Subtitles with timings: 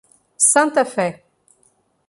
[0.51, 1.05] Santa Fé